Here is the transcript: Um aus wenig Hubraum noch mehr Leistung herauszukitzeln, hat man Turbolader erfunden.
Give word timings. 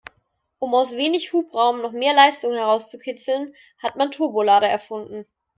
Um 0.59 0.73
aus 0.73 0.93
wenig 0.95 1.31
Hubraum 1.31 1.79
noch 1.83 1.91
mehr 1.91 2.15
Leistung 2.15 2.53
herauszukitzeln, 2.53 3.53
hat 3.77 3.97
man 3.97 4.09
Turbolader 4.09 4.67
erfunden. 4.67 5.27